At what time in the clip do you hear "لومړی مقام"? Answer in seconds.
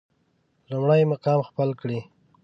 0.69-1.39